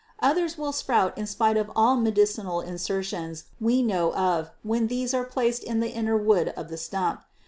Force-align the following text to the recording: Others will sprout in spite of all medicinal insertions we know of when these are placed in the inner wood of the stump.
Others 0.19 0.57
will 0.57 0.71
sprout 0.71 1.15
in 1.15 1.27
spite 1.27 1.57
of 1.57 1.69
all 1.75 1.95
medicinal 1.95 2.59
insertions 2.59 3.43
we 3.59 3.83
know 3.83 4.11
of 4.15 4.49
when 4.63 4.87
these 4.87 5.13
are 5.13 5.23
placed 5.25 5.63
in 5.63 5.79
the 5.79 5.91
inner 5.91 6.17
wood 6.17 6.49
of 6.57 6.69
the 6.69 6.77
stump. 6.77 7.21